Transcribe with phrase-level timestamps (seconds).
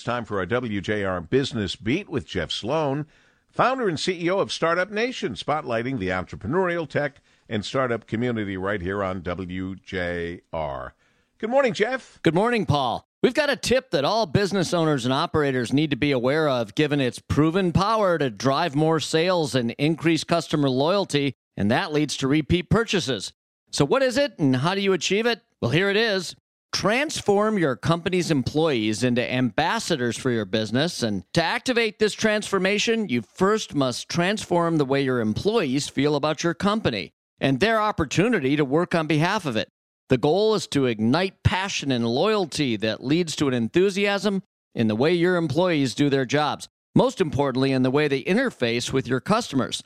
[0.00, 3.04] It's time for our WJR Business Beat with Jeff Sloan,
[3.50, 9.04] founder and CEO of Startup Nation, spotlighting the entrepreneurial tech and startup community right here
[9.04, 10.92] on WJR.
[11.36, 12.18] Good morning, Jeff.
[12.22, 13.06] Good morning, Paul.
[13.22, 16.74] We've got a tip that all business owners and operators need to be aware of,
[16.74, 22.16] given its proven power to drive more sales and increase customer loyalty, and that leads
[22.16, 23.34] to repeat purchases.
[23.70, 25.42] So, what is it and how do you achieve it?
[25.60, 26.36] Well, here it is.
[26.72, 31.02] Transform your company's employees into ambassadors for your business.
[31.02, 36.44] And to activate this transformation, you first must transform the way your employees feel about
[36.44, 39.68] your company and their opportunity to work on behalf of it.
[40.10, 44.42] The goal is to ignite passion and loyalty that leads to an enthusiasm
[44.74, 46.68] in the way your employees do their jobs.
[46.94, 49.82] Most importantly, in the way they interface with your customers.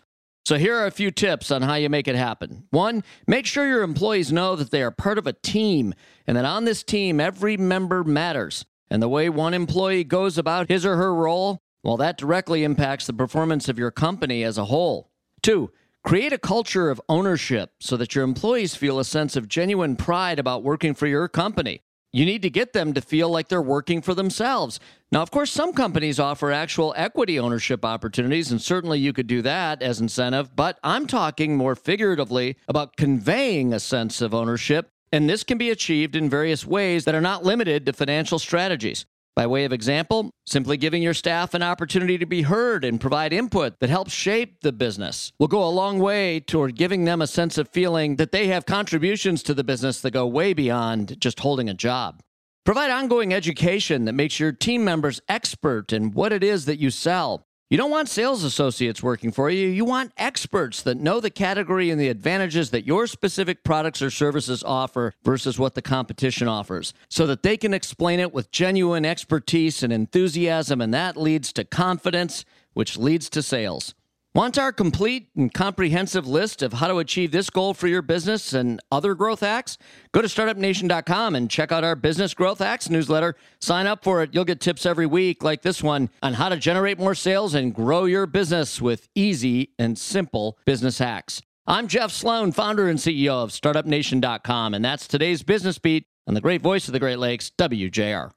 [0.46, 2.64] So, here are a few tips on how you make it happen.
[2.68, 5.94] One, make sure your employees know that they are part of a team
[6.26, 8.66] and that on this team, every member matters.
[8.90, 13.06] And the way one employee goes about his or her role, well, that directly impacts
[13.06, 15.10] the performance of your company as a whole.
[15.42, 15.70] Two,
[16.04, 20.38] create a culture of ownership so that your employees feel a sense of genuine pride
[20.38, 21.80] about working for your company.
[22.14, 24.78] You need to get them to feel like they're working for themselves.
[25.10, 29.42] Now, of course, some companies offer actual equity ownership opportunities, and certainly you could do
[29.42, 35.28] that as incentive, but I'm talking more figuratively about conveying a sense of ownership, and
[35.28, 39.06] this can be achieved in various ways that are not limited to financial strategies.
[39.36, 43.32] By way of example, simply giving your staff an opportunity to be heard and provide
[43.32, 47.26] input that helps shape the business will go a long way toward giving them a
[47.26, 51.40] sense of feeling that they have contributions to the business that go way beyond just
[51.40, 52.20] holding a job.
[52.64, 56.90] Provide ongoing education that makes your team members expert in what it is that you
[56.90, 57.44] sell.
[57.74, 59.66] You don't want sales associates working for you.
[59.66, 64.12] You want experts that know the category and the advantages that your specific products or
[64.12, 69.04] services offer versus what the competition offers so that they can explain it with genuine
[69.04, 72.44] expertise and enthusiasm, and that leads to confidence,
[72.74, 73.92] which leads to sales.
[74.36, 78.52] Want our complete and comprehensive list of how to achieve this goal for your business
[78.52, 79.78] and other growth hacks?
[80.10, 83.36] Go to startupnation.com and check out our Business Growth Hacks newsletter.
[83.60, 84.30] Sign up for it.
[84.32, 87.72] You'll get tips every week, like this one, on how to generate more sales and
[87.72, 91.40] grow your business with easy and simple business hacks.
[91.68, 96.40] I'm Jeff Sloan, founder and CEO of startupnation.com, and that's today's business beat on the
[96.40, 98.32] great voice of the Great Lakes, WJR.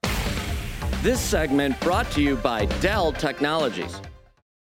[1.02, 4.00] This segment brought to you by Dell Technologies.